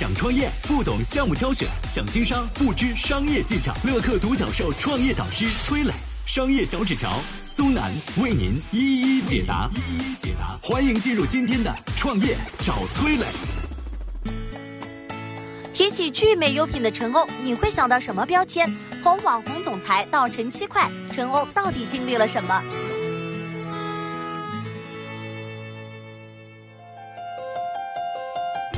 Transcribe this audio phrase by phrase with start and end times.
[0.00, 3.74] 想创业不懂项目挑选，想经商不知商业技巧。
[3.84, 5.92] 乐客独角兽创业导师崔磊，
[6.24, 9.68] 商业小纸条苏南为您一一解答。
[9.74, 13.26] 一一解答，欢迎进入今天的创业找崔磊。
[15.70, 18.74] 提起聚美优品的陈欧，你会想到什么标签？
[19.02, 22.62] 从网红总裁到陈七块，陈欧到底经历了什么？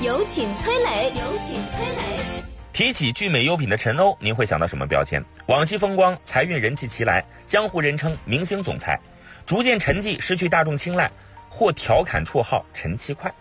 [0.03, 1.13] 有请崔磊。
[1.15, 2.43] 有请崔磊。
[2.73, 5.23] 提起聚美优品的陈欧，您会想到什么标签？
[5.47, 8.99] 往昔风光，财运人气齐来，江湖人称明星总裁，
[9.47, 11.09] 逐渐沉寂，失去大众青睐，
[11.49, 13.33] 或调侃绰号“陈七块”。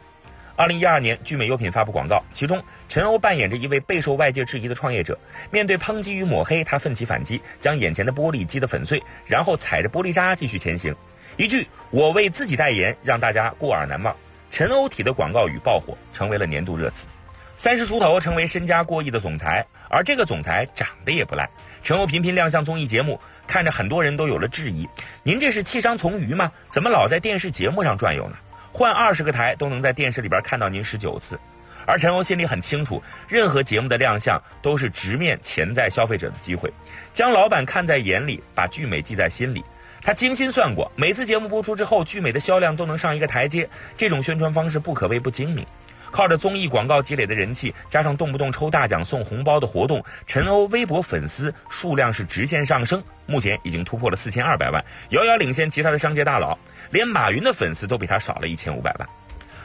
[0.56, 5.18] 二零一二年，聚美优品发布广告，其中陈欧扮演着一位备受外界质疑的创业者，
[5.50, 10.96] 面对抨击与抹黑，他奋起反击，将眼前的玻璃击得粉碎，然后踩着玻璃渣继续前行。
[11.38, 14.16] 一句“我为自己代言”，让大家过耳难忘。
[14.52, 17.08] 陈欧体的广告语爆火，成为了年度热词。
[17.56, 21.50] 三十出头成为身家过亿的总裁，而这个总裁长得也不赖。
[21.82, 24.86] 陈欧频频亮相综艺节目，看着很多人都有了质疑：
[25.24, 26.52] 您这是弃商从娱吗？
[26.70, 28.36] 怎么老在电视节目上转悠呢？
[28.74, 31.40] 换二十个台都能在电视里边看到您十九次。
[31.88, 36.72] 而陈欧心里很清楚，任何节目的亮相都是直面潜在消费者的机会，
[37.14, 39.64] 将老板看在眼里，把聚美记在心里。
[40.04, 43.70] 他精心算过，每次节目播出之后，聚美的销量都能上一个台阶。
[43.96, 45.66] 这种宣传方式不可谓不精明。
[46.10, 56.58] 靠着综艺广告积累的人气，加上动不动抽大奖送红包的活动，陈欧微博粉丝数量是直线上升，目前已经突破了四千二百万，遥遥领先其他的商界大佬。
[56.90, 59.08] 连马云的粉丝都比他少了一千五百万。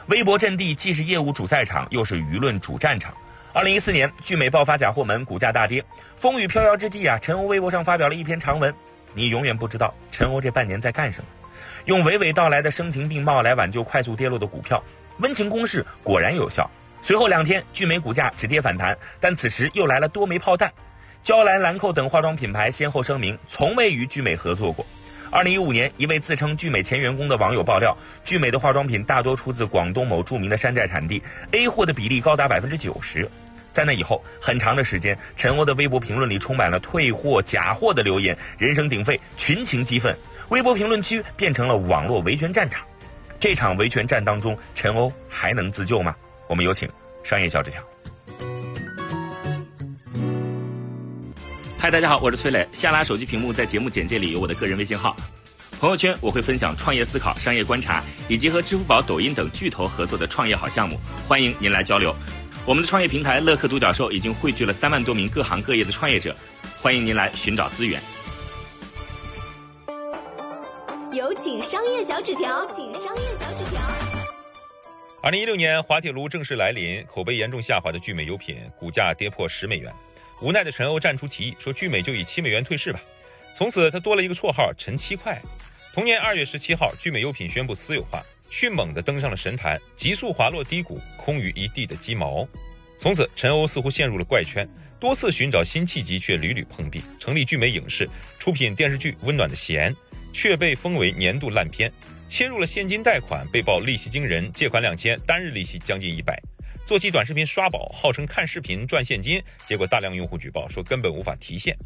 [0.05, 3.13] 微博阵地既是业务主赛场，又是舆论主战场。
[3.53, 5.83] 二零一四年，聚美爆发假货门，股价大跌，
[6.15, 8.73] 风雨飘摇之际啊，陈欧微博上发表了一篇长文。
[9.17, 11.27] 你永远不知道陈欧这半年在干什么，
[11.85, 14.81] 用娓娓道来的声情并茂来挽救快速跌落的股票，
[15.21, 16.69] 温情攻势果然有效。
[17.01, 20.71] 随后两天，聚美股价止跌反弹，但此时又来了多枚炮弹。
[21.23, 24.85] 娇兰、兰蔻等化妆品牌先后声明，从未与聚美合作过。
[25.31, 31.23] 二零一五年，一位自称聚美前员工的网友爆料，聚美的化妆品大多出自广东某著名的山寨产地
[31.53, 33.27] ，A 货的比例高达百分之九十。
[33.77, 40.17] 在那以后很长的时间，陈欧的微博评论里充满了退货、假货的留言，人声鼎沸，群情激愤，
[40.49, 42.83] 微博评论区变成了网络维权战场。
[43.39, 46.15] 这场维权战当中，陈欧还能自救吗？
[46.47, 46.89] 我们有请
[47.23, 47.79] 商业小纸条。
[51.77, 52.67] 嗨，大家好，我是崔磊。
[52.71, 55.15] 下拉手机屏幕，在节目简介里有我的个人微信号。
[55.79, 62.15] 朋友圈我会分享创业思考、商业观察，以及和支付宝、抖音等巨头合作的创业好项目，欢迎您来交流。
[62.67, 66.35] 我们的创业平台乐客独角兽已经汇聚了三万多名各行各业的创业者，
[66.81, 68.01] 欢迎您来寻找资源。
[71.13, 73.79] 有请商业小纸条，请商业小纸条。
[75.21, 79.89] 二零一六年滑铁卢正式来临，口碑严重下滑的聚美优品股价跌破十美元，
[80.41, 82.99] 无奈的陈欧站出提议说聚美就以七美元退市吧，
[83.55, 85.41] 从此他多了一个绰号陈七块。
[85.93, 88.21] 同年二月十七号，聚美优品宣布私有化。
[88.49, 92.47] 迅猛地登上了神坛，急速滑落低谷，空余一地的鸡毛。
[92.99, 94.67] 从此，陈欧似乎陷入了怪圈，
[94.99, 97.01] 多次寻找新契机，却屡屡碰壁。
[97.19, 98.09] 成立聚美影视，
[98.39, 99.93] 出品电视剧《温暖的弦》，
[100.33, 101.91] 却被封为年度烂片。
[102.27, 106.41] 切入了现金贷款，被曝利息惊人，借款两千，单日利息将近一百。
[106.87, 111.77] 做起短视频刷宝，号称看视频赚现金，结果大量用户举报说根本无法提现。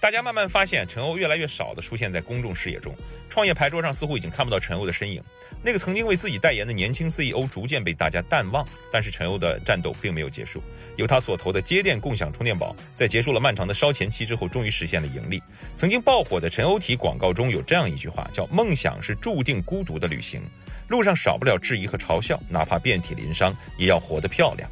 [0.00, 2.92] 大家慢慢发现，陈欧越来越少的出现在公众视野中，
[3.30, 5.22] 创业牌桌上似乎已经看不到陈欧的身影。
[5.62, 10.60] 那个曾经为自己代言的年轻 CEO 逐渐被大家淡忘，但是陈欧的战斗并没有结束。
[10.96, 15.40] 由他所投的接电共享充电宝，在结束了漫长的烧钱期之后，终于实现了盈利。
[15.76, 20.42] 曾经爆火的陈欧体广告中有这样一句话，叫“梦想是注定孤独的旅行，
[20.88, 24.68] 路上少不了质疑和嘲笑，哪怕遍体鳞伤，也要活得漂亮。”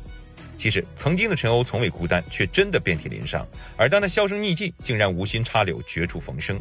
[0.59, 3.47] 其实，曾经的陈欧从未孤单，却真的遍体鳞伤。
[3.77, 6.59] 而当他销声匿迹，竟然无心插柳，绝处逢生。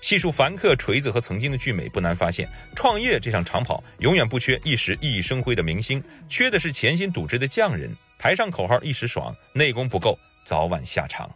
[0.00, 7.94] 细数凡客、锤子和曾经的聚美，不难发现，创业这场长跑永远不缺一时熠熠生辉的明星，缺的是潜心笃直的匠人。
[8.18, 11.30] 台上口号一时爽，内功不够，早晚下场。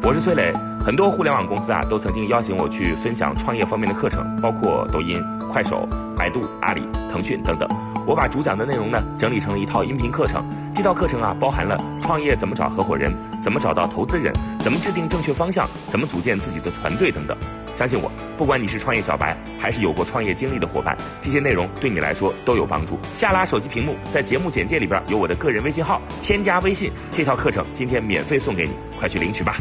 [0.00, 5.22] 我是崔磊，很多互联网公司啊，都曾经邀请我去分享创业方面的课程，包括抖音、
[5.52, 5.86] 快手、
[6.16, 7.68] 百度、阿里、腾讯等等。
[8.06, 10.42] 我把主讲的内容呢，整理成了一套音频课程。
[10.74, 13.12] 这套课程啊，包含了创业怎么找合伙人，
[13.42, 17.36] 怎么找到投资人，怎么制定正确方向，怎么组建自己的团队等等。
[17.74, 22.98] 相信我，不管你是创业小白，还是有过创业经历的伙伴，这些内容对你来说都有帮助。
[23.14, 29.58] 下拉手机屏幕，在节目简介里边有我的个人微信号，添加微信，这套课程今天免费送给你，快去领取吧。